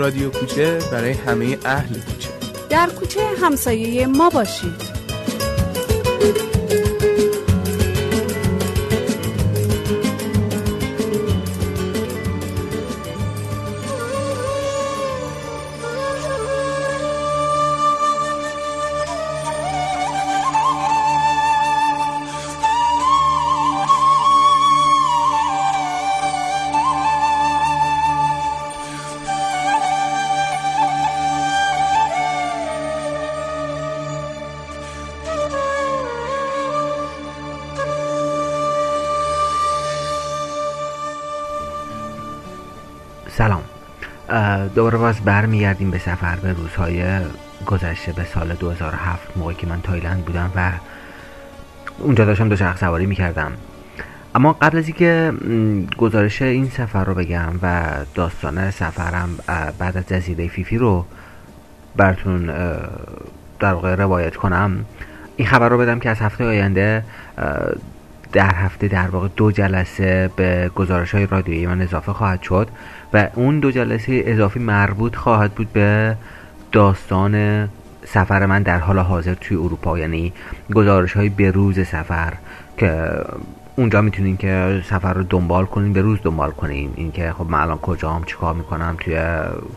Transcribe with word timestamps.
رادیو 0.00 0.30
کوچه 0.30 0.78
برای 0.92 1.12
همه 1.12 1.58
اهل 1.64 1.94
کوچه. 1.94 2.28
در 2.70 2.86
کوچه 2.86 3.20
همسایه 3.42 4.06
ما 4.06 4.30
باشید. 4.30 5.00
دوباره 44.68 44.98
باز 44.98 45.20
برمیگردیم 45.20 45.90
به 45.90 45.98
سفر 45.98 46.36
به 46.36 46.52
روزهای 46.52 47.04
گذشته 47.66 48.12
به 48.12 48.24
سال 48.24 48.48
2007 48.48 49.36
موقعی 49.36 49.54
که 49.54 49.66
من 49.66 49.80
تایلند 49.80 50.24
بودم 50.24 50.50
و 50.56 50.70
اونجا 51.98 52.24
داشتم 52.24 52.48
دو 52.48 52.56
شخص 52.56 52.80
سواری 52.80 53.06
می‌کردم. 53.06 53.52
اما 54.34 54.52
قبل 54.52 54.78
از 54.78 54.86
اینکه 54.86 55.32
گزارش 55.98 56.42
این 56.42 56.70
سفر 56.70 57.04
رو 57.04 57.14
بگم 57.14 57.52
و 57.62 57.82
داستان 58.14 58.70
سفرم 58.70 59.38
بعد 59.78 59.96
از 59.96 60.08
جزیره 60.08 60.48
فیفی 60.48 60.78
رو 60.78 61.06
براتون 61.96 62.46
در 63.60 63.72
واقع 63.72 63.94
روایت 63.94 64.36
کنم 64.36 64.84
این 65.36 65.48
خبر 65.48 65.68
رو 65.68 65.78
بدم 65.78 65.98
که 65.98 66.10
از 66.10 66.20
هفته 66.20 66.44
آینده 66.44 67.04
در 68.32 68.54
هفته 68.54 68.88
در 68.88 69.08
واقع 69.08 69.28
دو 69.36 69.52
جلسه 69.52 70.30
به 70.36 70.70
گزارش 70.74 71.14
های 71.14 71.26
رادیویی 71.26 71.66
من 71.66 71.80
اضافه 71.80 72.12
خواهد 72.12 72.42
شد. 72.42 72.68
و 73.14 73.28
اون 73.34 73.60
دو 73.60 73.70
جلسه 73.70 74.22
اضافی 74.26 74.58
مربوط 74.58 75.16
خواهد 75.16 75.52
بود 75.52 75.72
به 75.72 76.16
داستان 76.72 77.68
سفر 78.04 78.46
من 78.46 78.62
در 78.62 78.78
حال 78.78 78.98
حاضر 78.98 79.34
توی 79.34 79.56
اروپا. 79.56 79.98
یعنی 79.98 80.32
گزارش 80.74 81.12
های 81.12 81.28
به 81.28 81.50
روز 81.50 81.86
سفر 81.86 82.32
که 82.76 83.10
اونجا 83.76 84.00
می‌تونین 84.00 84.36
که 84.36 84.82
سفر 84.84 85.12
رو 85.12 85.22
دنبال 85.22 85.64
کنین 85.64 85.92
به 85.92 86.00
روز 86.00 86.18
دنبال 86.22 86.50
کنین. 86.50 86.92
اینکه 86.96 87.32
خب 87.32 87.46
من 87.50 87.60
الان 87.60 87.78
کجام 87.78 88.24
چیکار 88.24 88.54
می‌کنم 88.54 88.96
توی 89.00 89.20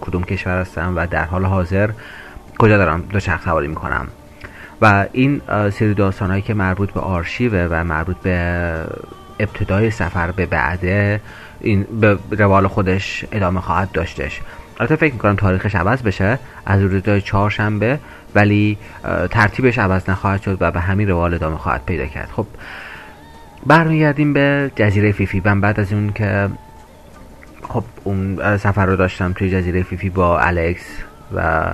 کدوم 0.02 0.24
کشور 0.24 0.62
هستم 0.62 0.94
و 0.96 1.08
در 1.08 1.26
حال 1.26 1.46
حاضر 1.46 1.90
کجا 2.58 2.78
دارم 2.78 3.02
دو 3.02 3.20
شخص 3.20 3.44
سواری 3.44 3.68
می‌کنم. 3.68 4.08
و 4.82 5.06
این 5.12 5.42
سری 5.72 5.94
داستان 5.94 6.30
هایی 6.30 6.42
که 6.42 6.54
مربوط 6.54 6.92
به 6.92 7.00
آرشیوه 7.00 7.68
و 7.72 7.84
مربوط 7.84 8.18
به 8.18 8.74
ابتدای 9.40 9.92
سفر 9.92 10.32
به 10.32 10.46
بعده 10.46 11.22
این 11.64 11.84
به 12.00 12.18
روال 12.32 12.68
خودش 12.68 13.26
ادامه 13.32 13.62
خواهد 13.62 13.92
داشتش. 13.92 14.42
البته 14.80 14.96
فکر 14.96 15.14
می‌کنم 15.14 15.36
تاریخش 15.36 15.76
عوض 15.76 16.02
بشه. 16.02 16.40
از 16.66 16.82
روزهای 16.82 17.22
چهارشنبه 17.22 18.00
ولی 18.36 18.78
ترتیبش 19.30 19.78
عوض 19.78 20.10
نخواهد 20.10 20.42
شد 20.42 20.58
و 20.60 20.72
به 20.72 20.80
همین 20.80 21.10
روال 21.10 21.34
ادامه 21.34 21.58
خواهد 21.58 21.82
پیدا 21.86 22.06
کرد. 22.06 22.30
خب 22.36 22.46
برمیگردیم 23.66 24.34
به 24.34 24.72
جزیره 24.76 25.12
فیفی. 25.12 25.42
من 25.46 25.62
بعد 25.62 25.80
از 25.80 25.94
اون 25.94 26.14
که 26.14 26.50
خب 27.70 27.84
اون 28.04 28.58
سفر 28.58 28.86
رو 28.86 28.96
داشتم 28.96 29.34
توی 29.34 29.50
جزیره 29.50 29.84
فیفی 29.84 30.10
با 30.10 30.40
الکس 30.40 30.86
و 31.36 31.66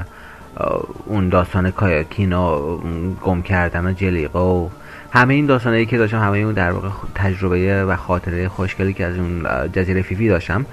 اون 1.05 1.29
داستان 1.29 1.71
کایاکین 1.71 2.33
و 2.33 2.77
گم 3.23 3.41
کردن 3.41 3.95
جلیقه 3.95 4.39
و 4.39 4.69
همه 5.11 5.33
این 5.33 5.45
داستانهایی 5.45 5.85
که 5.85 5.97
داشتم 5.97 6.19
همه 6.19 6.37
اون 6.37 6.53
در 6.53 6.71
واقع 6.71 6.89
تجربه 7.15 7.85
و 7.85 7.95
خاطره 7.95 8.47
خوشگلی 8.47 8.93
که 8.93 9.05
از 9.05 9.17
اون 9.17 9.47
جزیره 9.73 10.01
فیفی 10.01 10.27
داشتم 10.27 10.65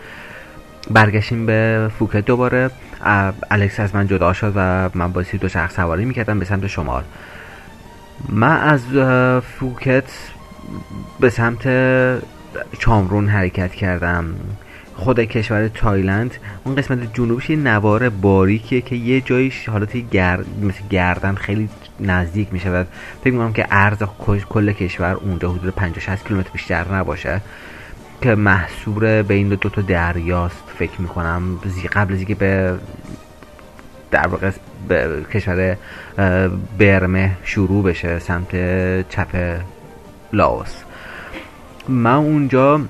برگشتیم 0.91 1.47
به 1.47 1.91
فوکت 1.99 2.25
دوباره. 2.25 2.71
الکس 3.51 3.81
از 3.81 3.95
من 3.95 4.07
جدا 4.07 4.33
شد 4.33 4.53
و 4.57 4.91
من 4.95 5.13
با 5.13 5.23
دوچرخه 5.41 5.77
سواری 5.77 6.05
می‌کردم 6.05 6.39
به 6.39 6.45
سمت 6.45 6.67
شمال. 6.67 7.03
من 8.29 8.61
از 8.61 8.83
فوکت 9.59 10.05
به 11.21 11.31
سمت 11.31 11.69
چامپون 12.79 13.29
حرکت 13.29 13.73
کردم. 13.73 14.25
خود 14.97 15.21
کشور 15.21 15.69
تایلند 15.69 16.35
اون 16.65 16.75
قسمت 16.75 17.15
جنوبش 17.15 17.51
یه 17.51 17.57
نوار 17.57 18.09
باریکیه 18.09 18.81
که 18.81 18.97
یه 18.97 19.21
جایش 19.21 19.69
حالت 19.69 20.11
گرد 20.11 20.47
مثل 20.63 20.81
گردن 20.91 21.35
خیلی 21.35 21.69
نزدیک 22.01 22.53
میشه 22.53 22.71
و 22.71 22.85
فکر 23.25 23.33
می‌کنم 23.33 23.53
که 23.53 23.63
عرض 23.63 24.03
کل 24.49 24.73
کشور 24.73 25.15
اونجا 25.15 25.53
حدود 25.53 25.75
50 25.75 26.01
60 26.01 26.27
کیلومتر 26.29 26.51
بیشتر 26.51 26.95
نباشه. 26.95 27.41
که 28.23 28.35
محصور 28.35 29.23
بین 29.23 29.49
دو 29.49 29.69
تا 29.69 29.83
دریاست 29.83 30.63
فکر 30.79 31.01
می‌کنم. 31.01 31.59
قبل 31.93 32.13
از 32.13 32.19
اینکه 32.19 32.35
به 32.35 32.75
در 34.11 34.27
واقع 34.27 34.51
به 34.89 35.25
کشور 35.35 35.77
برمه 36.79 37.33
شروع 37.45 37.85
بشه 37.85 38.19
سمت 38.19 38.51
چپ 39.09 39.61
لاوس. 40.33 40.75
من 41.89 42.15
اونجا 42.15 42.81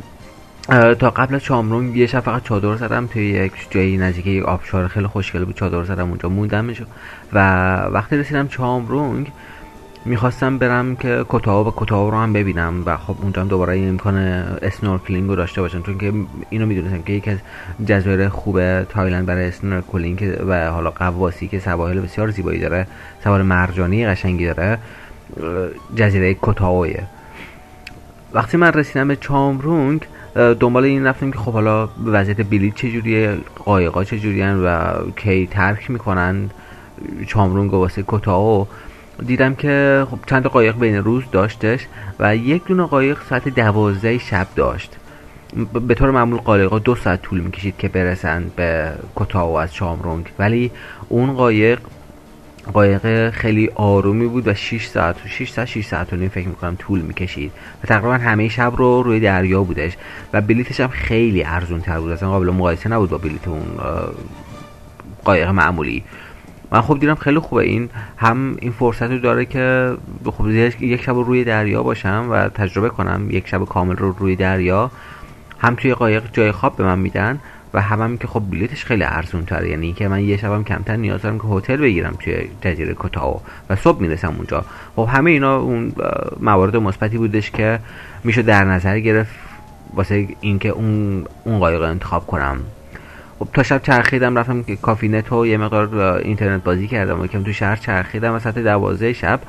تا 0.69 1.10
قبل 1.10 1.34
از 1.34 1.43
چامرون 1.43 1.97
یه 1.97 2.06
شب 2.06 2.21
فقط 2.21 2.43
چادر 2.43 2.77
زدم 2.77 3.06
توی 3.06 3.22
یک 3.22 3.53
جایی 3.71 3.97
نزدیک 3.97 4.27
یک 4.27 4.44
آبشار 4.44 4.88
خیلی 4.88 5.06
خوشگل 5.06 5.44
بود. 5.44 5.54
چادر 5.54 5.84
زدم 5.84 6.09
اونجا 6.09 6.28
موندم 6.28 6.66
و 7.32 7.77
وقتی 7.77 8.16
رسیدم 8.16 8.49
چامپون 8.49 9.32
می‌خواستم 10.04 10.59
برم 10.59 10.97
که 10.97 11.25
کوتائو 11.28 11.66
و 11.66 11.72
کوتائو 11.77 12.10
رو 12.10 12.19
هم 12.19 12.32
ببینم 12.32 12.82
و 12.87 12.97
خب 12.97 13.16
اونجا 13.22 13.43
هم 13.43 13.49
دوباره 13.49 13.72
این 13.72 13.88
امکان 13.88 14.16
snorkeling 14.62 15.28
رو 15.28 15.37
داشته 15.37 15.60
باشم 15.60 15.82
چون 15.82 15.99
که 15.99 16.12
اینو 16.50 16.66
می‌دونستم 16.66 17.03
که 17.03 17.12
یکی 17.12 17.31
از 17.31 17.38
جزایر 17.87 18.28
خوب 18.28 18.83
تایلند 18.83 19.27
برای 19.27 19.48
snorkeling 19.49 20.37
و 20.48 20.71
حالا 20.71 20.91
غواصی 20.91 21.49
که 21.48 21.59
سواحل 21.59 22.00
بسیار 22.00 22.31
زیبایی 22.31 22.60
داره 22.60 22.87
سوار 23.25 23.43
مرجانی 23.43 24.06
قشنگی 24.06 24.47
داره 24.47 24.78
جزیره 25.97 26.37
کوتائوئه. 26.43 27.03
وقتی 28.33 28.56
من 28.56 28.72
رسیدم 28.72 29.09
به 29.09 29.16
چامپون 29.16 30.00
دنبال 30.36 30.84
این 30.84 31.06
رفتیم 31.06 31.32
که 31.32 31.38
خب 31.38 31.52
حالا 31.52 31.88
وضعیت 32.04 32.41
بلیط 32.41 32.74
چجوریه 32.74 33.36
قایقا 33.64 34.04
چجوریه 34.04 34.52
و 34.52 34.94
کی 35.16 35.47
ترک 35.47 35.91
می‌کنن 35.91 36.50
چامرونگ 37.26 37.74
و 37.74 37.76
واسه 37.76 38.04
کتاو 38.08 38.66
دیدم 39.26 39.54
که 39.54 40.06
خب 40.10 40.19
چند 40.26 40.47
قایق 40.47 40.78
بین 40.78 40.97
روز 40.97 41.24
داشتش 41.32 41.86
و 42.19 42.36
یک 42.36 42.64
دونه 42.64 42.82
قایق 42.82 43.19
ساعت 43.28 43.48
دوازده 43.48 44.19
شب 44.19 44.47
داشت. 44.56 44.97
به 45.86 45.94
طور 45.94 46.10
معمول 46.10 46.38
قایقا 46.38 46.78
دو 46.78 46.94
ساعت 46.94 47.22
طول 47.22 47.41
می‌کشید 47.41 47.74
که 47.78 47.88
برسن 47.88 48.50
به 48.56 48.92
کتاو 49.16 49.58
از 49.58 49.74
چامرونگ. 49.74 50.26
ولی 50.38 50.70
اون 51.08 51.32
قایق 51.32 51.80
قایق 52.72 53.31
خیلی 53.31 53.71
آرومی 53.75 54.27
بود 54.27 54.49
و 54.49 54.54
6 54.54 54.87
ساعت 54.87 55.16
6 55.27 55.50
ساعت 55.50 55.69
6 55.69 55.87
ساعت 55.87 56.12
و 56.12 56.16
نیم 56.16 56.28
فکر 56.28 56.49
می‌کنم 56.49 56.77
طول 56.77 57.00
می‌کشید. 57.00 57.53
و 57.84 57.87
تقریبا 57.87 58.15
همه 58.15 58.49
شب 58.49 58.72
رو 58.77 59.03
روی 59.03 59.21
دریا 59.21 59.62
بودش 59.62 59.93
و 60.32 60.41
بلیتش 60.41 60.81
هم 60.81 60.88
خیلی 60.88 61.44
ارزون 61.44 61.81
تر 61.81 62.00
بود. 62.00 62.10
اصلا 62.10 62.31
قابل 62.31 62.50
مقایسه 62.50 62.88
نبود 62.88 63.10
با 63.10 63.19
بلیت 63.19 63.49
اون 63.49 63.65
قایق 65.25 65.49
معمولی. 65.49 66.04
من 66.71 66.81
خب 66.81 66.99
دیدم 66.99 67.15
خیلی 67.15 67.38
خوبه. 67.38 67.62
این 67.62 67.88
هم 68.16 68.56
این 68.60 68.72
فرصت 68.72 69.03
رو 69.10 69.19
داره 69.19 69.44
که 69.44 69.94
خب 70.25 70.48
یک 70.81 71.03
شب 71.03 71.15
روی 71.15 71.44
دریا 71.44 71.83
باشم 71.83 72.27
و 72.31 72.48
تجربه 72.48 72.88
کنم. 72.88 73.27
یک 73.30 73.48
شب 73.48 73.65
کامل 73.65 73.97
رو 73.97 74.13
روی 74.13 74.36
دریا. 74.36 74.91
هم 75.59 75.74
توی 75.74 75.95
قایق 75.95 76.22
جای 76.33 76.53
خواب 76.53 76.77
به 76.77 76.84
من 76.84 76.98
میدن. 76.98 77.41
و 77.74 77.80
هم, 77.80 78.18
که 78.18 78.27
خب 78.27 78.42
بلیتش 78.51 78.84
خیلی 78.84 79.04
ارزون 79.04 79.45
تره 79.45 79.71
یعنی 79.71 79.92
که 79.92 80.09
من 80.09 80.24
یه 80.24 80.36
شبم 80.36 80.65
کمتر 80.65 80.97
نیاز 80.97 81.22
دارم 81.22 81.39
که 81.39 81.45
هتل 81.45 81.77
بگیرم 81.77 82.16
توی 82.18 82.48
جزیره 82.60 82.95
کوتاو 82.95 83.41
و 83.71 83.77
صبح 83.77 84.01
می‌رسم 84.01 84.34
اونجا. 84.36 84.65
خب 84.97 85.09
همه 85.13 85.30
اینا 85.30 85.57
اون 85.57 85.92
موارد 86.41 86.77
مثبتی 86.77 87.18
بودش 87.18 87.51
که 87.51 87.78
میشه 88.24 88.42
در 88.42 88.65
نظر 88.65 89.01
گرفت 89.01 89.34
واسه 89.95 90.28
اینکه 90.41 90.68
اون 90.68 91.24
اون 91.45 91.59
قایق 91.59 91.83
انتخاب 91.83 92.27
کنم. 92.27 92.59
خب 93.39 93.48
تا 93.53 93.63
شب 93.63 93.83
چرخیدم 93.83 94.39
رفتم 94.39 94.63
که 94.63 94.77
کافی 94.77 95.09
نت 95.09 95.33
و 95.33 95.47
یه 95.47 95.57
مقدار 95.57 96.18
اینترنت 96.24 96.65
بازی 96.65 96.86
کردم 96.86 97.21
و 97.21 97.27
که 97.27 97.39
تو 97.39 97.53
شهر 97.53 97.77
چرخیدم 97.77 98.34
و 98.34 98.39
ساعت 98.39 98.59
دوازده 98.59 99.13
شب 99.13 99.41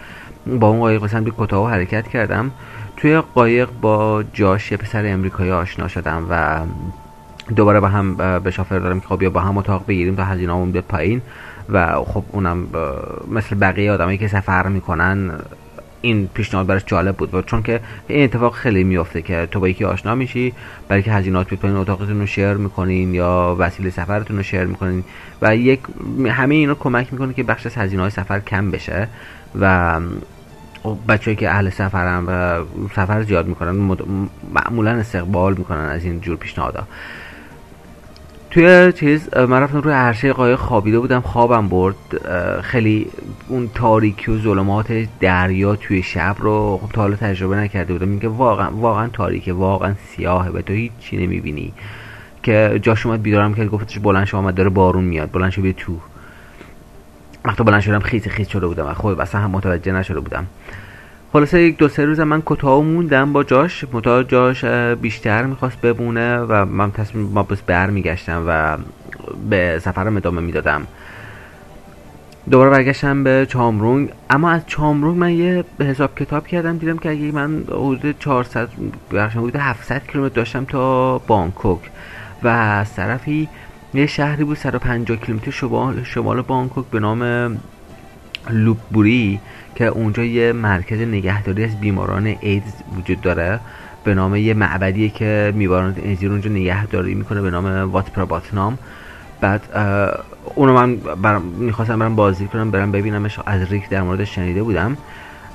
با 0.48 0.68
اون 0.68 0.80
قایق 0.80 1.24
به 1.24 1.32
کوتاه 1.32 1.72
حرکت 1.72 2.08
کردم. 2.08 2.52
توی 2.98 3.22
قایق 3.36 3.70
با 3.82 4.24
جاش 4.34 4.72
یه 4.72 4.78
پسر 4.78 5.06
امریکایی 5.06 5.52
آشنا 5.52 5.88
شدم 5.88 6.28
و 6.30 6.60
دوباره 7.56 7.80
با 7.80 7.88
هم 7.88 8.40
به 8.40 8.52
شافر 8.52 8.80
دارم 8.80 9.00
که 9.00 9.08
خب 9.08 9.22
یا 9.22 9.30
با 9.30 9.40
هم 9.40 9.58
اتاق 9.58 9.86
بگیریم 9.88 10.16
تا 10.16 10.24
هزینه‌مون 10.24 10.72
بیاد 10.72 10.84
پایین. 10.84 11.22
و 11.70 12.04
خب 12.04 12.24
اونم 12.32 12.68
مثل 13.32 13.56
بقیه 13.56 13.92
آدمایی 13.92 14.18
که 14.18 14.28
سفر 14.28 14.68
می‌کنن 14.68 15.32
این 16.02 16.28
پیشنهاد 16.34 16.68
براش 16.68 16.86
جالب 16.86 17.16
بود. 17.16 17.34
و 17.34 17.42
چون 17.42 17.64
که 17.64 17.80
این 18.08 18.24
اتفاق 18.24 18.54
خیلی 18.54 18.84
میافته 18.84 19.22
که 19.22 19.48
تو 19.52 19.60
با 19.60 19.70
یکی 19.70 19.84
آشنا 19.84 20.16
میشی 20.16 20.54
برای 20.88 21.04
که 21.04 21.12
هزینات 21.12 21.52
می‌کنین 21.52 21.76
اتاقتون 21.76 22.20
رو 22.20 22.26
شیر 22.26 22.54
می‌کنین 22.54 23.14
یا 23.14 23.56
وسیله 23.60 23.90
سفرتون 23.90 24.38
رو 24.38 24.44
شیر 24.44 24.64
می‌کنین. 24.64 25.04
و 25.42 25.56
یک 25.56 25.80
همه 26.30 26.56
اینا 26.56 26.76
کمک 26.76 27.14
می‌کنه 27.14 27.34
که 27.34 27.44
بخش 27.44 27.66
از 27.66 27.76
هزینه 27.76 28.02
های 28.02 28.12
سفر 28.12 28.40
کم 28.40 28.72
بشه. 28.72 29.08
و 29.60 30.00
بچه‌ای 31.08 31.36
که 31.36 31.50
اهل 31.50 31.70
سفرن 31.70 32.26
و 32.26 32.64
سفر 32.96 33.24
زیاد 33.24 33.48
می‌کنن 33.48 33.98
معمولا 34.54 34.92
استقبال 34.92 35.56
می‌کنن 35.58 35.86
از 35.86 36.04
این 36.04 36.20
جور 36.22 36.38
پیشنهادها. 36.38 36.88
توی 38.52 38.94
چیز 38.94 39.38
من 39.38 39.62
رفتم 39.62 39.82
روی 39.82 39.94
عرشه 39.94 40.34
قایق 40.34 40.60
خوابیده 40.60 41.00
بودم 41.00 41.22
خوابم 41.22 41.68
برد. 41.68 41.96
خیلی 42.62 43.08
اون 43.48 43.70
تاریکی 43.76 44.32
و 44.32 44.38
ظلمات 44.38 45.08
دریا 45.20 45.76
توی 45.76 46.04
شب 46.04 46.36
رو 46.40 46.80
خب 46.84 46.92
تا 46.92 47.02
حالا 47.02 47.16
تجربه 47.16 47.56
نکرده 47.56 47.94
بودم. 47.94 48.08
میگه 48.08 48.28
واقعا 48.28 48.72
واقعا 48.72 49.08
تاریکه 49.08 49.54
واقعا 49.54 49.94
سیاهه 50.10 50.52
به 50.52 50.62
تو 50.62 50.74
هیچی 50.74 51.18
نمی‌بینی. 51.18 51.74
که 52.44 52.80
جاش 52.82 53.06
اومد 53.06 53.22
بیدارم 53.22 53.54
که 53.54 53.66
گفتش 53.66 54.00
بلند 54.00 54.26
شو 54.26 54.38
آمد 54.38 54.56
داره 54.56 54.70
بارون 54.70 55.04
میاد. 55.04 55.32
بلند 55.32 55.52
شو 55.52 55.62
بیا 55.62 55.74
تو. 55.78 55.98
وقتی 57.46 57.64
بلند 57.64 57.82
شدم 57.82 58.00
خیز 58.00 58.28
خیز 58.28 58.48
شده 58.48 58.68
بودم. 58.68 58.86
و 58.86 58.94
خب 58.94 59.20
اصلا 59.20 59.42
هم 59.42 59.52
متوجه 59.52 59.92
نشده 59.92 60.20
بودم. 60.20 60.48
خلاصه 61.34 61.62
یک 61.62 61.78
دو 61.78 61.88
سه 61.88 62.06
روز 62.06 62.20
من 62.20 62.42
کوتاه 62.42 62.82
موندم 62.82 63.34
با 63.34 63.44
جاش. 63.44 63.86
متا 63.94 64.24
جاش 64.24 64.66
بیشتر 65.02 65.44
می‌خواست 65.44 65.82
بمونه 65.82 66.38
و 66.38 66.66
من 66.66 66.92
تصمیم 66.92 67.26
ما 67.26 67.44
بس 67.44 67.62
برمیگشتم 67.62 68.44
و 68.48 68.78
به 69.50 69.80
سفرم 69.80 70.18
ادامه 70.18 70.42
می‌دادم. 70.42 70.88
دوباره 72.52 72.70
برگشتم 72.70 73.24
به 73.24 73.46
چامرونگ. 73.50 74.10
اما 74.30 74.50
از 74.50 74.62
چامرونگ 74.68 75.18
من 75.18 75.32
یه 75.32 75.66
حساب 75.80 76.16
کتاب 76.16 76.48
کردم 76.48 76.78
دیدم 76.78 76.98
که 76.98 77.10
اگه 77.10 77.32
من 77.32 77.64
حدود 77.68 78.16
400 78.20 78.70
حدود 79.12 79.56
700 79.56 80.08
کیلومتر 80.08 80.36
داشتم 80.36 80.66
تا 80.66 81.18
بانکوک. 81.18 81.80
و 82.44 82.48
از 82.48 82.96
طرفی 82.96 83.50
یه 83.94 84.06
شهری 84.06 84.44
بود 84.44 84.58
150 84.58 85.18
کیلومتر 85.18 85.52
شمال 85.52 86.04
شمال 86.04 86.42
بانکوک 86.42 86.86
به 86.86 87.00
نام 87.00 87.52
لوپبوری 88.50 89.40
که 89.76 89.86
اونجا 89.86 90.24
یه 90.24 90.54
مرکز 90.54 91.00
نگهداری 91.00 91.64
از 91.64 91.80
بیماران 91.80 92.36
ایدز 92.40 92.74
وجود 92.98 93.22
داره 93.22 93.60
به 94.04 94.14
نام 94.14 94.36
یه 94.36 94.54
معبدیه 94.54 95.10
که 95.10 95.54
بیماران 95.58 95.96
ایدز 96.04 96.24
رو 96.24 96.32
اونجا 96.32 96.50
نگهداری 96.50 97.14
می‌کنه 97.16 97.42
به 97.42 97.52
نام 97.52 97.66
وات 97.92 98.12
پراباتنام 98.12 98.78
بعد 99.42 99.62
اونو 100.56 100.74
من 100.74 100.96
برم 100.96 101.42
می‌خواستم 101.42 102.00
برم 102.00 102.16
بازی 102.16 102.48
کنم 102.48 102.72
برم 102.72 102.92
ببینمش. 102.92 103.40
از 103.46 103.72
ریک 103.72 103.90
در 103.90 104.02
موردش 104.02 104.36
شنیده 104.36 104.64
بودم 104.64 104.98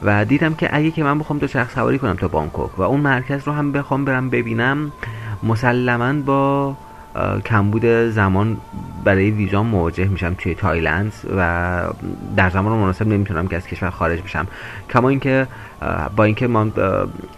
و 0.03 0.25
دیدم 0.25 0.55
که 0.55 0.77
اگه 0.77 0.91
که 0.91 1.05
من 1.05 1.19
بخوام 1.19 1.39
دو 1.39 1.47
شخص 1.47 1.75
سواری 1.75 1.99
کنم 1.99 2.15
تا 2.15 2.29
بانکوک 2.29 2.79
و 2.79 2.83
اون 2.83 3.01
مرکز 3.01 3.47
رو 3.47 3.53
هم 3.53 3.73
بخوام 3.73 4.05
برم 4.05 4.31
ببینم 4.31 4.93
مسلما 5.43 6.13
با 6.13 6.77
کمبود 7.45 7.87
زمان 7.87 8.57
برای 9.05 9.31
ویزا 9.31 9.63
مواجه 9.63 10.05
میشم 10.05 10.35
توی 10.35 10.55
تایلند 10.55 11.13
و 11.37 11.83
در 12.37 12.51
زمان 12.51 12.73
مناسب 12.73 13.09
نمی‌تونم 13.09 13.49
که 13.49 13.57
از 13.57 13.67
کشور 13.67 13.91
خارج 13.91 14.23
بشم. 14.23 14.47
کما 14.91 15.09
اینکه 15.09 15.47
با 16.17 16.25
اینکه 16.25 16.47
من 16.47 16.73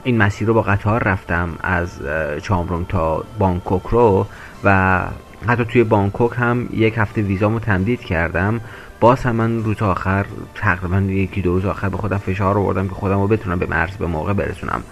این 0.04 0.18
مسیر 0.18 0.48
رو 0.48 0.54
با 0.54 0.62
قطار 0.62 1.02
رفتم 1.02 1.48
از 1.62 2.00
چامرون 2.42 2.84
تا 2.84 3.24
بانکوک 3.38 3.82
رو 3.82 4.26
و 4.64 5.00
حتی 5.46 5.64
توی 5.64 5.84
بانکوک 5.84 6.32
هم 6.36 6.68
یک 6.72 6.94
هفته 6.96 7.22
ویزامو 7.22 7.58
تمدید 7.58 8.00
کردم 8.00 8.60
باز 9.00 9.22
هم 9.22 9.36
من 9.36 9.64
روز 9.64 9.82
آخر 9.82 10.26
تقریبا 10.54 11.00
یکی 11.00 11.42
دو 11.42 11.52
روز 11.52 11.64
آخر 11.64 11.88
به 11.88 11.96
خودم 11.96 12.18
فشار 12.18 12.58
آوردم 12.58 12.88
که 12.88 12.94
خودم 12.94 13.20
رو 13.20 13.28
بتونم 13.28 13.58
به 13.58 13.66
مرز 13.66 13.96
به 13.96 14.06
موقع 14.06 14.32
برسونم. 14.32 14.82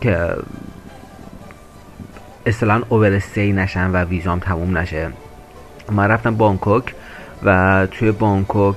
که 0.00 0.36
اصطلاحا 2.46 2.82
اوورستی 2.88 3.52
نشم 3.52 3.90
و 3.92 4.04
ویزام 4.04 4.38
تموم 4.38 4.78
نشه. 4.78 5.10
من 5.92 6.08
رفتم 6.08 6.36
بانکوک 6.36 6.94
و 7.42 7.86
توی 7.90 8.12
بانکوک 8.12 8.76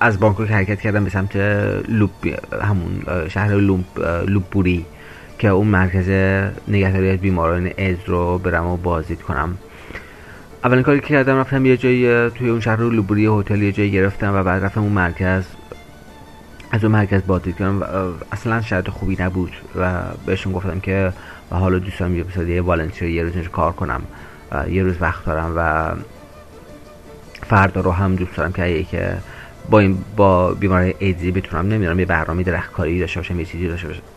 از 0.00 0.20
بانکوک 0.20 0.50
حرکت 0.50 0.80
کردم 0.80 1.04
به 1.04 1.10
سمت 1.10 1.36
لوب 1.88 2.10
همون 2.62 3.02
شهر 3.28 3.54
لوب 3.54 3.84
لوبوری 4.26 4.86
که 5.38 5.48
اون 5.48 5.66
مرکز 5.66 6.08
نگهداری 6.68 7.10
از 7.10 7.18
بیماران 7.18 7.70
از 7.78 7.96
رو 8.06 8.38
برم 8.38 8.66
و 8.66 8.76
بازدید 8.76 9.22
کنم. 9.22 9.58
اولین 10.64 10.82
کاری 10.82 11.00
که 11.00 11.06
کردم 11.06 11.36
رفتم 11.36 11.66
یه 11.66 11.76
جایی 11.76 12.30
توی 12.30 12.48
اون 12.48 12.60
شهر 12.60 12.80
لوبوری 12.80 13.26
هتل 13.26 13.62
یه 13.62 13.72
جایی 13.72 13.90
گرفتم 13.90 14.34
و 14.34 14.42
بعد 14.42 14.64
رفتم 14.64 14.82
اون 14.82 14.92
مرکز 14.92 15.44
از 16.70 16.84
اون 16.84 16.92
مرکز 16.92 17.22
بازدید 17.26 17.56
کردم 17.56 17.80
و 17.80 17.84
اصلا 18.32 18.60
شرط 18.60 18.90
خوبی 18.90 19.16
نبود 19.20 19.52
و 19.76 20.02
بهشون 20.26 20.52
گفتم 20.52 20.80
که 20.80 21.12
و 21.50 21.56
حالا 21.56 21.78
دوستم 21.78 22.16
یه 22.16 22.48
یه 22.48 22.62
والنتیر 22.62 23.08
یه 23.08 23.22
روز 23.22 23.48
کار 23.48 23.72
کنم. 23.72 24.02
یه 24.70 24.82
روز 24.82 24.94
وقت 25.00 25.24
دارم 25.24 25.52
و 25.56 25.92
فردا 27.46 27.80
رو 27.80 27.90
هم 27.90 28.16
دوست 28.16 28.36
دارم 28.36 28.52
که 28.52 28.84
که 28.84 29.16
با 29.70 29.78
این 29.78 29.98
با 30.16 30.54
بیماری 30.54 30.94
ایدزی 30.98 31.30
بتونم 31.30 31.68
نمی‌دونم 31.68 32.00
یه 32.00 32.06
برنامه 32.06 32.42
درختکاری 32.42 33.00
داشته 33.00 33.20
باشم 33.20 33.40
یه 33.40 33.44
چیزی 33.44 33.70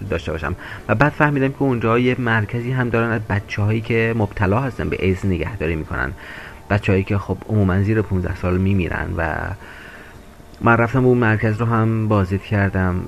داشته 0.09 0.31
باشم. 0.31 0.55
و 0.87 0.95
بعد 0.95 1.11
فهمیدم 1.11 1.47
که 1.47 1.61
اونجا 1.61 1.99
یه 1.99 2.15
مرکزی 2.19 2.71
هم 2.71 2.89
دارن 2.89 3.11
از 3.11 3.21
بچه 3.29 3.61
هایی 3.61 3.81
که 3.81 4.13
مبتلا 4.17 4.59
هستن 4.59 4.89
به 4.89 4.97
ایدز 4.99 5.25
نگهداری 5.25 5.75
می‌کنن. 5.75 6.11
بچه 6.69 6.91
هایی 6.91 7.03
که 7.03 7.17
خب 7.17 7.37
عموما 7.49 7.81
زیر 7.81 8.01
15 8.01 8.35
سال 8.35 8.57
میمیرن 8.57 9.07
و 9.17 9.35
من 10.61 10.77
رفتم 10.77 11.05
اون 11.05 11.17
مرکز 11.17 11.57
رو 11.57 11.65
هم 11.65 12.07
بازدید 12.07 12.43
کردم. 12.43 13.01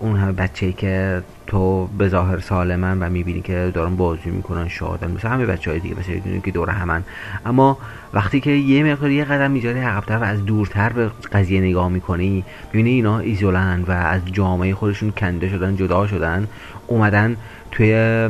اون 0.00 0.16
همه 0.16 0.32
بچه 0.32 0.72
که 0.72 1.22
تو 1.46 1.86
به 1.86 2.08
ظاهر 2.08 2.38
سالمن 2.38 2.98
و 2.98 3.10
می‌بینی 3.10 3.40
که 3.40 3.70
دارن 3.74 3.96
بازی 3.96 4.30
می‌کنن 4.30 4.68
شادن 4.68 5.10
مثل 5.10 5.28
همه 5.28 5.46
بچه 5.46 5.70
های 5.70 5.80
دیگه 5.80 5.94
بچه 5.94 6.40
که 6.44 6.50
دور 6.50 6.70
همن. 6.70 7.04
اما 7.46 7.78
وقتی 8.12 8.40
که 8.40 8.50
یه 8.50 8.84
مقدار 8.84 9.10
یه 9.10 9.24
قدم 9.24 9.50
می‌ذاری 9.50 9.80
عقبتر 9.80 10.16
و 10.16 10.22
از 10.22 10.44
دورتر 10.44 10.88
به 10.88 11.10
قضیه 11.32 11.60
نگاه 11.60 11.88
می‌کنی 11.88 12.44
می‌بینی 12.72 12.90
اینا 12.90 13.18
ایزولن 13.18 13.84
و 13.88 13.90
از 13.90 14.20
جامعه 14.32 14.74
خودشون 14.74 15.10
کنده 15.10 15.48
شدن 15.48 15.76
جدا 15.76 16.06
شدن 16.06 16.48
اومدن 16.86 17.36
توی 17.70 18.28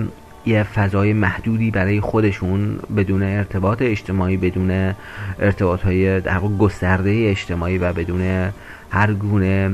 یه 0.48 0.62
فضای 0.62 1.12
محدودی 1.12 1.70
برای 1.70 2.00
خودشون 2.00 2.78
بدون 2.96 3.22
ارتباط 3.22 3.82
اجتماعی 3.82 4.36
بدون 4.36 4.94
ارتباط 5.38 5.82
های 5.82 6.20
در 6.20 6.38
گسترده 6.40 7.26
اجتماعی 7.30 7.78
و 7.78 7.92
بدون 7.92 8.52
هر 8.90 9.12
گونه 9.12 9.70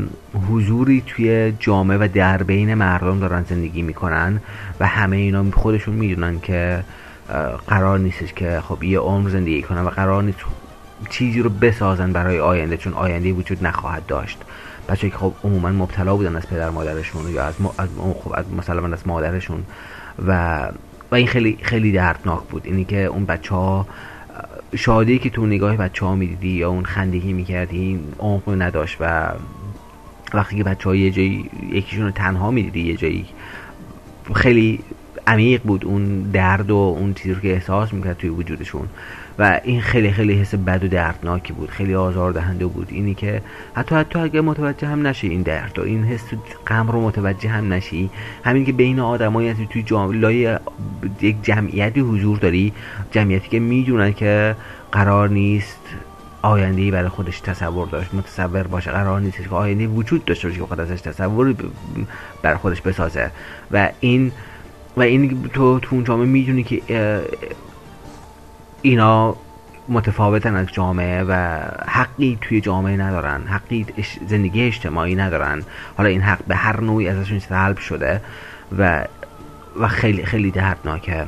حضوری 0.51 1.03
توی 1.07 1.53
جامعه 1.59 1.99
و 1.99 2.09
در 2.15 2.43
بین 2.43 2.75
مردم 2.75 3.21
دارن 3.21 3.45
زندگی 3.49 3.83
می‌کنن 3.83 4.41
و 4.81 4.87
همه 4.87 5.17
اینا 5.17 5.45
خودشون 5.51 5.95
می‌دونن 5.95 6.41
که 6.41 6.85
قرار 7.67 7.99
نیستش 7.99 8.33
که 8.33 8.61
خب 8.69 8.83
یه 8.83 8.99
عمر 8.99 9.31
زندگی 9.31 9.63
کنن 9.63 9.81
و 9.81 9.89
قرار 9.89 10.23
نیست 10.23 10.39
چیزی 11.11 11.43
رو 11.43 11.51
بسازن 11.51 12.13
برای 12.13 12.41
آینده 12.41 12.77
چون 12.77 12.93
آینده 12.93 13.33
وجود 13.33 13.67
نخواهد 13.67 14.07
داشت. 14.07 14.39
بچه 14.89 15.11
که 15.11 15.17
خب 15.17 15.33
عموما 15.45 15.69
مبتلا 15.69 16.17
بودن 16.17 16.37
از 16.37 16.47
پدر 16.47 16.71
مادرشون 16.71 17.31
یا 17.31 17.45
از, 17.45 17.55
از 17.79 17.89
خب 18.25 18.33
از 18.35 18.45
مثلا 18.59 18.93
از 18.93 19.07
مادرشون 19.07 19.65
و 20.27 20.61
و 21.11 21.15
این 21.15 21.27
خیلی 21.27 21.59
خیلی 21.63 21.93
دردناک 21.93 22.43
بود. 22.43 22.63
اینی 22.67 22.85
که 22.85 23.05
اون 23.05 23.25
بچه 23.25 23.55
ها 23.55 23.87
شادی 24.77 25.19
که 25.19 25.31
تو 25.31 25.47
نگاه 25.47 25.77
بچه 25.77 26.07
ها 26.07 26.15
می‌دیدی 26.15 26.49
یا 26.49 26.71
اون 26.71 26.85
خندگی 26.85 27.33
می‌کردی 27.33 27.79
این 27.79 28.01
عمق 28.19 28.63
نداشت 28.63 28.97
و 29.01 29.33
وقتی 30.35 30.57
که 30.57 30.65
بچه 30.65 30.89
ها 30.89 30.97
یه 30.97 31.11
جایی 31.11 31.51
یکیشون 31.73 32.05
رو 32.05 32.11
تنها 32.11 32.51
می‌دیدی 32.51 32.81
یه 32.81 32.97
جایی 32.97 33.27
خیلی 34.35 34.81
عمیق 35.27 35.63
بود 35.63 35.85
اون 35.85 36.23
درد 36.23 36.71
و 36.71 36.77
اون 36.77 37.15
چیزی 37.15 37.41
که 37.41 37.53
احساس 37.53 37.93
می‌کرد 37.93 38.17
توی 38.17 38.31
وجودشون. 38.31 38.89
و 39.39 39.61
این 39.65 39.81
خیلی 39.81 40.13
خیلی 40.13 40.35
حس 40.35 40.55
بد 40.55 40.85
و 40.85 40.89
دردناکی 40.89 41.53
بود 41.53 41.71
خیلی 41.71 41.95
آزار 41.95 42.33
دهنده 42.33 42.67
بود. 42.67 42.89
اینی 42.91 43.15
که 43.15 43.43
حتی 43.75 43.95
حتی 43.95 44.19
اگه 44.19 44.41
متوجه 44.41 44.89
هم 44.89 45.07
نشی 45.07 45.29
این 45.29 45.43
درد 45.43 45.79
و 45.79 45.83
این 45.83 46.05
حس 46.05 46.25
غم 46.67 46.91
رو 46.91 47.01
متوجه 47.01 47.49
هم 47.49 47.73
نشی. 47.73 48.11
همین 48.45 48.65
که 48.65 48.73
بین 48.73 49.01
آدمایی 49.01 49.49
هستی 49.49 49.67
توی 49.67 49.83
جامعه 49.83 50.59
یک 51.21 51.37
جمعیتی 51.43 52.01
حضور 52.01 52.39
داری 52.39 52.73
جمعیتی 53.11 53.49
که 53.49 53.59
می‌دونن 53.59 54.13
که 54.13 54.57
قرار 54.93 55.29
نیست 55.29 55.81
آینده 56.43 56.91
برای 56.91 57.09
خودش 57.09 57.41
تصور 57.41 57.89
داشت 57.89 58.15
متصور 58.15 58.63
باشه 58.63 58.91
قرار 58.91 59.21
نیست 59.21 59.43
که 59.43 59.55
آینده 59.55 59.87
وجود 59.87 60.25
داشته 60.25 60.49
باشه 60.49 60.61
که 60.61 60.67
خود 60.67 60.81
ازش 60.81 61.01
تصور 61.01 61.55
برای 62.43 62.57
خودش 62.57 62.81
بسازه. 62.81 63.31
و 63.71 63.91
این 64.01 64.33
و 64.97 65.01
این 65.01 65.49
تو 65.53 65.79
تو 65.81 65.97
اون 65.97 66.05
جامعه 66.05 66.27
می‌دونی 66.27 66.63
که 66.63 66.81
اینا 68.85 69.37
متفاوتن 69.89 70.55
از 70.55 70.67
جامعه 70.73 71.25
و 71.29 71.61
حقی 71.87 72.39
توی 72.41 72.61
جامعه 72.61 72.97
ندارن. 72.97 73.43
حقی 73.47 73.87
زندگی 74.27 74.63
اجتماعی 74.63 75.15
ندارن. 75.15 75.63
حالا 75.97 76.09
این 76.09 76.21
حق 76.21 76.39
به 76.49 76.57
هر 76.57 76.81
نوعی 76.81 77.09
ازشون 77.09 77.39
سلب 77.39 77.79
شده 77.79 78.21
و 78.79 79.05
و 79.81 79.89
خیلی 79.89 80.25
خیلی 80.25 80.51
دردناکه. 80.51 81.27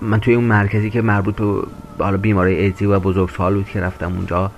من 0.00 0.20
توی 0.20 0.34
اون 0.34 0.44
مرکزی 0.44 0.90
که 0.90 1.02
مربوط 1.02 1.36
به 1.36 2.04
حالا 2.04 2.16
بیماری 2.16 2.54
ایدزی 2.54 2.86
و 2.86 3.00
بزرگسال 3.00 3.54
بود 3.54 3.68
که 3.68 3.80
رفتم 3.80 4.12
اونجا. 4.12 4.50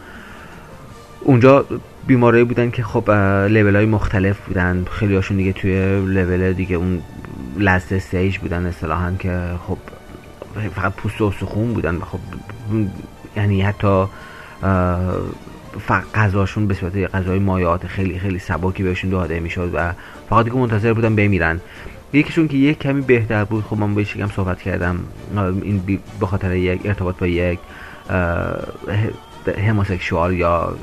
اونجا 1.21 1.65
بیماری 2.07 2.45
بودن 2.45 2.71
که 2.71 2.83
خب 2.83 3.11
لیول 3.51 3.77
های 3.77 3.87
مختلف 3.87 4.41
بودن. 4.41 4.87
خیلی 4.91 5.15
هاشون 5.15 5.37
دیگه 5.37 5.53
توی 5.53 6.07
لیول 6.07 6.53
دیگه 6.53 6.77
اون 6.77 7.03
لست 7.59 7.93
استیج 7.93 8.39
بودن 8.39 8.67
اصطلاحا 8.67 9.13
که 9.19 9.41
خب 9.67 9.79
فقط 10.75 10.93
پوست 10.93 11.21
و 11.21 11.33
سخون 11.41 11.75
بودن. 11.75 11.99
خب 12.01 12.19
یعنی 13.37 13.63
حتی 13.63 14.05
فقط 15.81 16.05
غذاشون 16.15 16.67
به 16.67 16.75
صورت 16.75 17.15
غذای 17.15 17.39
مایعات 17.39 17.87
خیلی 17.87 18.19
خیلی 18.19 18.39
سبکی 18.39 18.83
بهشون 18.83 19.11
داده 19.11 19.41
می‌شد 19.41 19.71
و 19.75 19.93
فقط 20.31 20.45
دیگه 20.45 20.57
منتظر 20.57 20.93
بودن 20.93 21.17
بمیرن. 21.17 21.61
یکیشون 22.13 22.49
که 22.49 22.57
یک 22.57 22.79
کمی 22.79 23.01
بهتر 23.01 23.45
بود 23.45 23.65
خب 23.65 23.77
من 23.79 23.95
با 23.95 24.01
یکم 24.01 24.29
صحبت 24.29 24.63
کردم. 24.63 24.99
این 25.63 26.01
به 26.21 26.27
خاطر 26.27 26.55
یک 26.55 26.81
ارتباط 26.85 27.19
با 27.19 27.27
یک 27.27 27.59
هموسکشوال 29.59 30.35
یا 30.35 30.77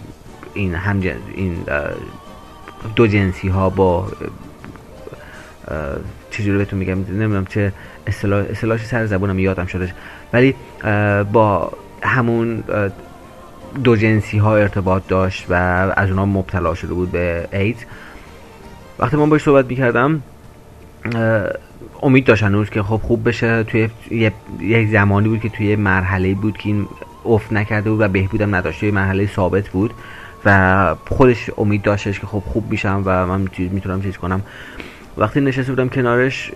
این 0.54 0.76
هم 0.76 1.02
این 1.36 1.58
دو 2.96 3.08
جنسی 3.08 3.48
ها 3.48 3.70
با 3.70 4.12
چجوری 6.32 6.58
بهتون 6.58 6.80
میگم 6.80 6.94
نمی‌دونم 6.94 7.46
چه 7.46 7.72
اصطلاح 8.08 8.46
اصطلاحش 8.50 8.86
سر 8.86 9.06
زبونم 9.06 9.40
یادم 9.40 9.66
شده 9.66 9.94
ولی 10.34 10.56
با 11.32 11.72
همون 12.02 12.64
دو 13.84 13.96
جنسی 13.96 14.38
ها 14.38 14.58
ارتباط 14.58 15.08
داشت 15.08 15.46
و 15.50 15.54
از 15.96 16.10
اونها 16.10 16.26
مبتلا 16.26 16.74
شده 16.74 16.94
بود 16.94 17.12
به 17.12 17.48
ایدز. 17.52 17.80
وقتی 19.00 19.18
من 19.18 19.30
باش 19.30 19.44
صحبت 19.44 19.66
می‌کردم 19.66 20.22
امید 22.02 22.26
داشت 22.26 22.44
هنوز 22.44 22.70
که 22.70 22.84
خب 22.84 23.02
خوب 23.04 23.28
بشه. 23.28 23.64
توی 23.64 23.90
یک 24.60 24.90
زمانی 24.90 25.30
بود 25.30 25.42
که 25.42 25.50
توی 25.50 25.76
مرحله 25.76 26.34
بود 26.34 26.58
که 26.58 26.70
این 26.70 26.88
افت 27.26 27.54
نکرده 27.54 27.90
بود 27.90 28.02
و 28.02 28.08
بهبودم 28.08 28.56
نداشته 28.56 28.86
یه 28.86 28.92
مرحله 28.92 29.28
ثابت 29.28 29.70
بود 29.70 29.94
و 30.46 30.96
خودش 31.10 31.50
امید 31.58 31.82
داشتش 31.82 32.20
که 32.20 32.28
خب 32.28 32.44
خوب 32.46 32.72
میشم 32.72 33.02
و 33.06 33.26
من 33.28 33.48
می‌تونم 33.58 34.02
چیز 34.02 34.18
کنم. 34.18 34.42
وقتی 35.20 35.42
نشسته 35.42 35.72
بودم 35.72 35.90
کنارش 35.90 36.52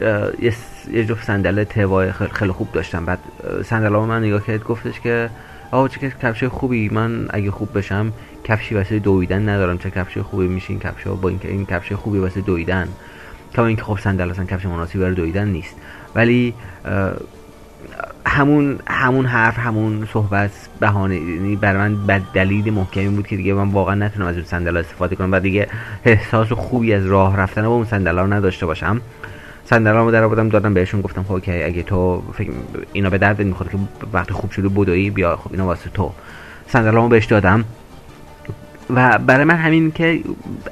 یه 0.91 1.05
جفت 1.05 1.25
صندل 1.25 1.63
توای 1.63 2.11
خیلی 2.11 2.51
خوب 2.51 2.71
داشتم. 2.71 3.05
بعد 3.05 3.19
صندل 3.65 3.89
من 3.89 4.23
نگاه 4.23 4.45
کرد 4.45 4.63
گفتش 4.63 4.99
که 4.99 5.29
آقا 5.71 5.87
چه 5.87 6.13
کفش 6.21 6.43
خوبی. 6.43 6.89
من 6.89 7.27
اگه 7.29 7.51
خوب 7.51 7.77
بشم 7.77 8.13
کفشی 8.43 8.75
واسه 8.75 8.99
دویدن 8.99 9.49
ندارم. 9.49 9.77
چه 9.77 9.91
کفش 9.91 10.17
خوبی 10.17 10.47
میشین 10.47 10.79
کفش 10.79 11.07
با 11.07 11.29
اینکه 11.29 11.47
این 11.47 11.65
کفش 11.65 11.93
خوبی 11.93 12.19
واسه 12.19 12.41
دویدن. 12.41 12.87
کما 13.55 13.65
اینکه 13.65 13.83
خب 13.83 13.99
صندل 13.99 14.29
اصلا 14.29 14.45
کفش 14.45 14.65
مناسبی 14.65 14.99
برای 14.99 15.15
دویدن 15.15 15.47
نیست. 15.47 15.75
ولی 16.15 16.53
همون 18.25 18.79
همون 18.87 19.25
حرف 19.25 19.59
همون 19.59 20.07
صحبت 20.13 20.51
بهانه 20.79 21.15
یعنی 21.15 21.55
برای 21.55 21.77
من 21.77 22.07
بد 22.07 22.21
دلیل 22.33 22.73
محکمی 22.73 23.07
بود 23.07 23.27
که 23.27 23.35
دیگه 23.35 23.53
من 23.53 23.69
واقعا 23.69 23.95
نتونم 23.95 24.27
از 24.27 24.35
اون 24.35 24.45
صندل 24.45 24.77
استفاده 24.77 25.15
کنم. 25.15 25.31
و 25.31 25.39
دیگه 25.39 25.67
احساس 26.05 26.51
خوبی 26.51 26.93
از 26.93 27.05
راه 27.05 27.37
رفتن 27.37 27.61
با 27.61 27.75
اون 27.75 27.85
صندل 27.85 28.19
رو 28.19 28.33
نداشته 28.33 28.65
باشم. 28.65 29.01
صندلامو 29.65 30.11
در 30.11 30.23
آوردم 30.23 30.49
دادم 30.49 30.73
بهشون 30.73 31.01
گفتم 31.01 31.23
خب 31.23 31.33
اگه 31.47 31.83
تو 31.83 32.23
فکر 32.33 32.51
اینا 32.93 33.09
به 33.09 33.17
درد 33.17 33.41
می‌خواد 33.41 33.69
که 33.69 33.77
وقتی 34.13 34.33
خوب 34.33 34.51
شده 34.51 34.69
بدوی 34.69 35.09
بیا 35.09 35.35
خب 35.35 35.51
اینا 35.51 35.65
واسه 35.65 35.89
تو. 35.93 36.11
صندلامو 36.67 37.09
بهش 37.09 37.25
دادم. 37.25 37.65
و 38.89 39.17
برای 39.17 39.43
من 39.43 39.55
همین 39.55 39.91
که 39.91 40.21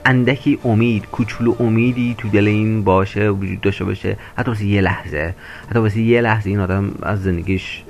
اندکی 0.06 0.60
امید 0.66 1.06
کوچولو 1.06 1.56
امیدی 1.60 2.16
تو 2.18 2.30
دل 2.30 2.48
این 2.48 2.84
باشه 2.84 3.30
وجود 3.30 3.62
داشته 3.62 3.86
باشه 3.86 4.18
حتی 4.38 4.52
واسه 4.52 4.66
یه 4.66 4.82
لحظه. 4.82 5.36
حتی 5.70 5.80
واسه 5.80 6.02
یه 6.02 6.22
لحظه 6.22 6.50
این 6.50 6.60
آدم 6.60 6.92
از 7.02 7.24
زندگیش 7.24 7.84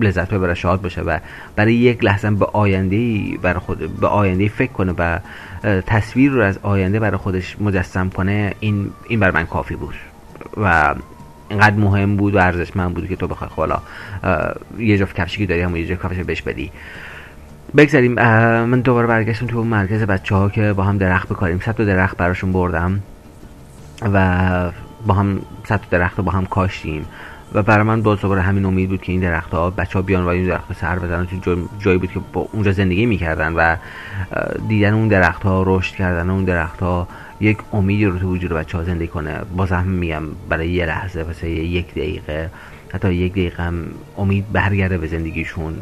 لذت 0.00 0.34
ببره 0.34 0.54
شاد 0.54 0.82
باشه 0.82 1.00
و 1.00 1.18
برای 1.56 1.74
یک 1.74 2.04
لحظه 2.04 2.30
به 2.30 2.46
آینده 2.46 3.22
برای 3.42 3.60
خود 3.60 4.00
به 4.00 4.06
آینده 4.06 4.48
فکر 4.48 4.72
کنه 4.72 4.94
و 4.98 5.18
تصویر 5.86 6.30
رو 6.30 6.42
از 6.42 6.58
آینده 6.62 7.00
برای 7.00 7.16
خودش 7.16 7.56
مجسم 7.60 8.08
کنه 8.08 8.54
این 8.60 8.90
این 9.08 9.20
برای 9.20 9.34
من 9.34 9.46
کافی 9.46 9.76
بود. 9.76 9.94
و 10.56 10.94
اینقدر 11.48 11.76
مهم 11.76 12.16
بود 12.16 12.34
و 12.34 12.38
ارزشمند 12.38 12.94
بود 12.94 13.08
که 13.08 13.16
تو 13.16 13.26
بخوای 13.26 13.50
خب 13.50 13.56
حالا 13.56 13.80
یه 14.78 14.98
جفت 14.98 15.16
کفشی 15.16 15.38
که 15.38 15.46
داری 15.46 15.60
همون 15.60 15.76
یه 15.76 15.86
جفت 15.86 16.02
کفش 16.02 16.16
بهش 16.16 16.42
بدی. 16.42 16.72
بگذاریم 17.76 18.12
من 18.64 18.80
دوباره 18.80 19.06
برگشتم 19.06 19.46
تو 19.46 19.64
مرکز 19.64 20.02
بچه 20.02 20.34
ها 20.34 20.48
که 20.48 20.72
با 20.72 20.82
هم 20.82 20.98
درخت 20.98 21.28
بکاریم 21.28 21.60
صد 21.60 21.76
درخت 21.76 22.16
براشون 22.16 22.52
بردم 22.52 23.00
و 24.12 24.70
با 25.06 25.14
هم 25.14 25.40
صد 25.64 25.80
درخت 25.90 26.18
رو 26.18 26.24
با 26.24 26.32
هم 26.32 26.46
کاشتیم. 26.46 27.06
و 27.54 27.62
برای 27.62 27.82
من 27.82 28.02
باز 28.02 28.20
دوباره 28.20 28.42
همین 28.42 28.64
امید 28.64 28.88
بود 28.88 29.02
که 29.02 29.12
این 29.12 29.20
درخت 29.20 29.50
ها 29.50 29.70
بچه 29.70 29.98
ها 29.98 30.02
بیان 30.02 30.24
و 30.24 30.28
این 30.28 30.46
درخت 30.46 30.72
سر 30.72 30.98
بزنن. 30.98 31.26
تو 31.26 31.68
جایی 31.78 31.98
بود 31.98 32.12
که 32.12 32.20
با 32.32 32.48
اونجا 32.52 32.72
زندگی 32.72 33.06
می‌کردن 33.06 33.52
و 33.52 33.76
دیدن 34.68 34.94
اون 34.94 35.08
درخت 35.08 35.42
ها 35.42 35.64
رشد 35.66 35.94
کردن 35.94 36.30
اون 36.30 36.44
درخت 36.44 36.80
ها 36.80 37.08
یک 37.40 37.58
امیدی 37.72 38.04
رو 38.04 38.18
تو 38.18 38.28
وجود 38.28 38.52
بچه 38.52 38.78
ها 38.78 38.84
زنده 38.84 39.08
کنه. 39.08 39.40
باز 39.56 39.72
هم 39.72 39.86
میگم 39.86 40.22
برای 40.48 40.70
یه 40.70 40.86
لحظه 40.86 41.24
مثلا 41.30 41.50
یک 41.50 41.90
دقیقه 41.90 42.50
حتی 42.94 43.14
یک 43.14 43.32
دقیقه 43.32 43.62
هم 43.62 43.74
امید 44.18 44.52
برگرده 44.52 44.98
به 44.98 45.06
زندگیشون. 45.06 45.74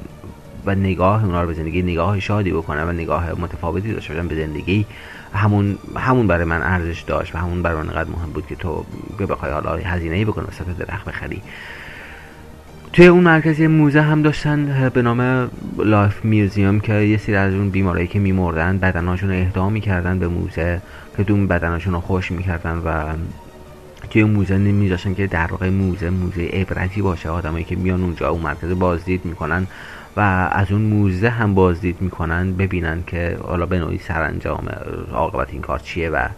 و 0.67 0.75
نگاه 0.75 1.25
اونا 1.25 1.43
رو 1.43 1.49
به 1.49 1.55
زندگی 1.55 1.83
نگاه 1.83 2.21
شادی 2.21 2.53
بکنه 2.53 2.85
و 2.85 2.93
نگاه 2.93 3.41
متفاوتی 3.41 3.93
داشته 3.93 4.15
باشن 4.15 4.29
به 4.29 4.47
زندگی 4.47 4.87
همون 5.35 5.79
همون 5.97 6.27
برای 6.27 6.45
من 6.45 6.63
ارزش 6.63 7.01
داشت 7.01 7.35
و 7.35 7.39
همون 7.39 7.63
برای 7.63 7.77
من 7.77 7.89
انقدر 7.89 8.11
مهم 8.11 8.31
بود 8.31 8.47
که 8.47 8.57
تو 8.57 8.85
بخوای 9.29 9.53
حالا 9.53 9.77
هزینه 9.77 10.17
ای 10.17 10.25
بکنی 10.25 10.45
و 10.49 10.58
سه 10.58 10.77
تا 10.77 10.87
درخت 10.87 11.05
بخری. 11.05 11.43
توی 12.93 13.07
اون 13.07 13.25
مرکز 13.25 13.61
موزه 13.61 14.01
هم 14.01 14.23
داشتن 14.23 14.91
به 14.95 15.03
نام 15.03 15.51
Life 15.79 16.25
Museum 16.25 16.81
که 16.81 16.95
یه 16.95 17.19
سری 17.19 17.35
از 17.37 17.55
اون 17.55 17.71
بیمارایی 17.71 18.07
که 18.07 18.19
میمردن 18.19 18.79
بدنهاشون 18.79 19.31
رو 19.31 19.37
اهدا 19.37 19.69
می‌کردن 19.69 20.19
به 20.19 20.29
موزه 20.29 20.81
که 21.17 21.23
دون 21.23 21.47
بدنهاشون 21.47 21.93
رو 21.93 22.01
خوش 22.01 22.31
می‌کردن 22.31 22.83
و 22.85 23.05
توی 24.11 24.25
موزه 24.25 24.59
نمیذاشتن 24.59 25.15
که 25.15 25.27
در 25.27 25.47
واقع 25.47 25.71
موزه 25.71 26.11
موزه 26.11 26.47
عبرتی 26.53 27.03
باشه. 27.03 27.29
آدمایی 27.29 27.65
که 27.65 27.77
میان 27.77 28.03
اونجا 28.03 28.29
اون 28.29 28.43
مرکز 28.43 28.79
بازدید 28.79 29.25
می‌کنن. 29.25 29.67
و 30.17 30.21
از 30.53 30.73
اون 30.73 30.83
موزه 30.83 31.29
هم 31.29 31.55
بازدید 31.55 31.97
می‌کنن 32.01 32.53
ببینن 32.53 33.03
که 33.07 33.39
حالا 33.43 33.67
به 33.67 33.79
نوعی 33.79 33.99
سرانجام 33.99 34.69
عاقبت 35.13 35.51
این 35.51 35.61
کار 35.61 35.79
چیه 35.79 36.11
و 36.11 36.29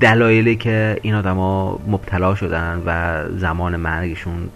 دلایلی 0.00 0.56
که 0.56 0.98
این 1.02 1.14
آدما 1.14 1.80
مبتلا 1.86 2.34
شدن 2.34 2.82
و 2.86 3.24
زمان 3.38 3.76
مرگشون 3.76 4.48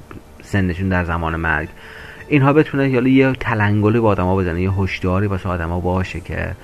سنشون 0.42 0.88
در 0.88 1.04
زمان 1.04 1.36
مرگ 1.36 1.68
اینها 2.28 2.52
بتونه 2.52 2.90
یا 2.90 3.08
یه 3.08 3.32
تلنگلی 3.32 4.00
با 4.00 4.08
آدما 4.08 4.36
بزنه 4.36 4.62
یه 4.62 4.72
هشداری 4.72 5.26
واسه 5.26 5.48
آدما 5.48 5.80
باشه 5.80 6.20
که 6.20 6.54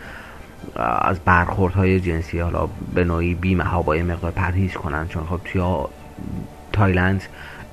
از 1.00 1.20
برخوردهای 1.20 2.00
جنسی 2.00 2.38
حالا 2.38 2.68
به 2.94 3.04
نوعی 3.04 3.34
بی 3.34 3.54
با 3.54 3.94
مقدار 3.94 4.30
پرهیز 4.30 4.72
کنن. 4.72 5.08
چون 5.08 5.24
خب 5.24 5.40
توی 5.44 5.62
تایلند 6.72 7.22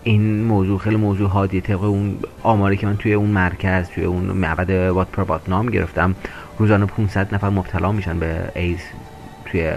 این 0.08 0.44
موضوع 0.44 0.80
خیلی 0.80 0.96
موضوع 0.96 1.30
حادیه. 1.30 1.62
طبق 1.62 1.84
اون 1.84 2.18
آماری 2.44 2.78
که 2.78 2.88
من 2.88 2.98
توی 2.98 3.14
اون 3.14 3.30
مرکز 3.30 3.90
توی 3.90 4.04
اون 4.04 4.24
معبد 4.24 4.70
وات 4.70 5.08
پربات 5.08 5.50
نام 5.50 5.70
گرفتم 5.70 6.16
روزانه 6.58 6.86
500 6.86 7.36
نفر 7.36 7.50
مبتلا 7.50 7.92
میشن 7.92 8.20
به 8.20 8.52
ایدز 8.56 8.80
توی 9.46 9.72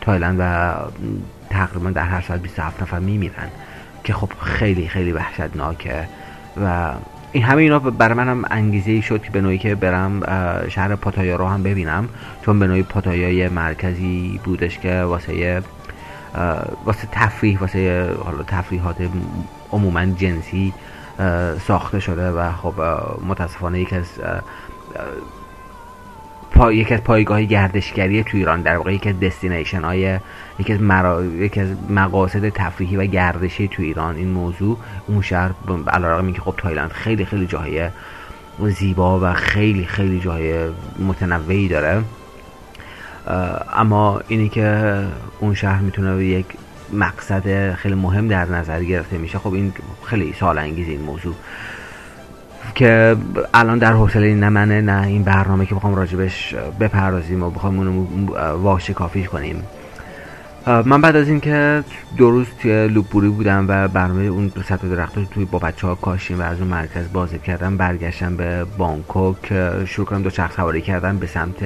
تایلند 0.00 0.36
و 0.40 0.74
تقریبا 1.50 1.90
در 1.90 2.04
هر 2.04 2.20
ساعت 2.20 2.42
27 2.42 2.82
نفر 2.82 2.98
میمیرن 2.98 3.48
که 4.04 4.12
خب 4.12 4.28
خیلی 4.40 4.88
خیلی 4.88 5.12
وحشتناکه. 5.12 6.08
و 6.64 6.92
این 7.32 7.42
همه 7.42 7.62
اینا 7.62 7.78
برای 7.78 8.14
منم 8.14 8.44
انگیزه 8.50 8.90
ای 8.90 9.02
شد 9.02 9.22
که 9.22 9.30
به 9.30 9.40
نوعی 9.40 9.58
که 9.58 9.74
برم 9.74 10.20
شهر 10.68 10.96
پاتایا 10.96 11.36
رو 11.36 11.46
هم 11.46 11.62
ببینم 11.62 12.08
چون 12.42 12.58
به 12.58 12.66
نوعی 12.66 12.82
پاتایا 12.82 13.50
مرکزی 13.50 14.40
بودش 14.44 14.78
که 14.78 15.00
واسه 15.00 15.62
واسه 16.84 17.08
تفریح 17.12 17.58
واسه 17.58 18.10
حالا 18.24 18.42
تفریحات 18.42 18.96
عموما 19.72 20.06
جنسی 20.06 20.72
ساخته 21.66 22.00
شده 22.00 22.30
و 22.30 22.52
خب 22.52 22.74
متاسفانه 23.28 23.80
یکی 23.80 23.96
از 23.96 24.06
پا... 26.50 26.72
یکی 26.72 26.94
از 26.94 27.00
پایگاه 27.00 27.42
گردشگری 27.42 28.24
تو 28.24 28.36
ایران 28.36 28.62
در 28.62 28.76
واقع 28.76 28.94
یکی 28.94 29.08
از 29.08 29.20
دستینیشن 29.20 29.84
های 29.84 30.18
یکی 30.58 30.72
از, 30.72 30.80
مرا... 30.80 31.24
یکی 31.24 31.60
از 31.60 31.68
مقاصد 31.90 32.48
تفریحی 32.48 32.96
و 32.96 33.04
گردشی 33.04 33.68
تو 33.68 33.82
ایران 33.82 34.16
این 34.16 34.28
موضوع. 34.28 34.78
اون 35.06 35.22
شهر 35.22 35.50
علیرغم 35.86 36.24
اینکه 36.24 36.40
خب 36.40 36.54
تایلند 36.56 36.90
خیلی 36.90 37.24
خیلی 37.24 37.46
جاهای 37.46 37.90
زیبا 38.58 39.20
و 39.20 39.32
خیلی 39.32 39.84
خیلی 39.84 40.20
جای 40.20 40.68
متنوعی 40.98 41.68
داره. 41.68 42.02
اما 43.72 44.20
اینی 44.28 44.48
که 44.48 45.02
اون 45.40 45.54
شهر 45.54 45.80
می‌تونه 45.80 46.24
یک 46.24 46.46
مقصد 46.92 47.74
خیلی 47.74 47.94
مهم 47.94 48.28
در 48.28 48.44
نظر 48.44 48.82
گرفته 48.82 49.18
میشه. 49.18 49.38
خب 49.38 49.52
این 49.52 49.72
خیلی 50.04 50.34
سال 50.40 50.58
انگیز 50.58 50.88
این 50.88 51.00
موضوع. 51.00 51.34
که 52.74 53.16
الان 53.54 53.78
در 53.78 53.92
حوصله 53.92 54.34
نه 54.34 54.48
منه 54.48 54.80
نه 54.80 55.06
این 55.06 55.22
برنامه 55.22 55.66
که 55.66 55.74
بخوام 55.74 55.94
راجبش 55.94 56.54
بپردازیم 56.80 57.42
و 57.42 57.50
بخوام 57.50 57.78
اونو 57.78 58.06
واشه 58.56 58.94
کافیش 58.94 59.28
کنیم. 59.28 59.62
من 60.66 61.00
بعد 61.00 61.16
از 61.16 61.28
اینکه 61.28 61.84
دو 62.16 62.30
روز 62.30 62.46
توی 62.62 62.88
لوپوری 62.88 63.28
بودم 63.28 63.66
و 63.68 63.88
برنامه 63.88 64.22
اون 64.22 64.52
سه 64.68 64.81
تا 64.81 64.88
درخت 64.88 65.30
توی 65.30 65.44
با 65.44 65.58
بچه 65.58 65.86
ها 65.86 65.94
کاشتیم 65.94 66.40
و 66.40 66.42
از 66.42 66.58
اون 66.58 66.68
مرکز 66.68 67.12
بازدید 67.12 67.42
کردم 67.42 67.76
برگشتم 67.76 68.36
به 68.36 68.64
بانکوک 68.78 69.52
شروع 69.84 70.06
کنم 70.06 70.22
دوچرخه 70.22 70.52
سواری 70.52 70.80
کردم 70.80 71.18
به 71.18 71.26
سمت 71.26 71.56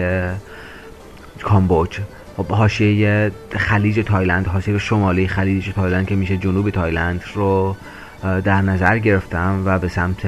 کامبوج. 1.43 2.01
خب 2.37 2.47
حاشیه 2.47 3.31
خلیج 3.57 4.01
تایلند 4.07 4.47
حاشیه 4.47 4.79
شمالی 4.79 5.29
خلیج 5.29 5.71
تایلند 5.71 6.07
که 6.07 6.15
میشه 6.15 6.37
جنوب 6.37 6.71
تایلند 6.71 7.25
رو 7.35 7.77
در 8.23 8.63
نظر 8.63 8.99
گرفتم 8.99 9.63
و 9.65 9.79
به 9.79 9.89
سمت 9.89 10.21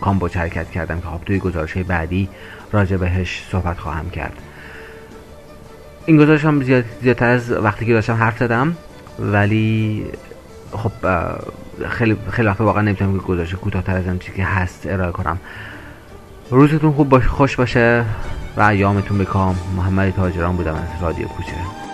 کامبوج 0.00 0.36
حرکت 0.36 0.70
کردم 0.70 1.00
که 1.00 1.06
خب 1.06 1.20
توی 1.26 1.38
گزارش 1.38 1.76
بعدی 1.76 2.28
راجع 2.72 2.96
بهش 2.96 3.42
صحبت 3.50 3.78
خواهم 3.78 4.10
کرد. 4.10 4.32
این 6.06 6.16
گزارش 6.16 6.44
هم 6.44 6.62
زیاد 6.62 6.84
زیادتر 7.02 7.26
از 7.26 7.50
وقتی 7.50 7.86
که 7.86 7.92
داشتم 7.92 8.14
حرف 8.14 8.38
زدم 8.38 8.76
ولی 9.18 10.06
خب 10.72 10.92
خیلی 11.88 12.16
خیلی 12.30 12.48
وقت 12.48 12.60
واقعا 12.60 12.82
نمی‌تونم 12.82 13.18
که 13.18 13.24
گزارش 13.24 13.54
کوتاهتر 13.54 13.96
از 13.96 14.04
چیزی 14.20 14.36
که 14.36 14.44
هست 14.44 14.86
ارائه 14.86 15.12
کنم. 15.12 15.38
روزتون 16.50 16.92
خوب 16.92 17.08
باش 17.08 17.26
خوش 17.26 17.56
باشه. 17.56 18.04
و 18.60 18.62
ایامتون 18.62 19.18
بکام 19.18 19.56
محمد 19.76 20.10
تاجران 20.10 20.56
بودم 20.56 20.74
از 20.74 21.02
رادیو 21.02 21.28
کوچه. 21.28 21.89